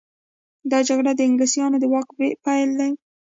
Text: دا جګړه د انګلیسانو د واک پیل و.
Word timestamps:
دا 0.71 0.79
جګړه 0.87 1.11
د 1.15 1.21
انګلیسانو 1.27 1.77
د 1.81 1.85
واک 1.91 2.07
پیل 2.45 2.69
و. 2.77 2.79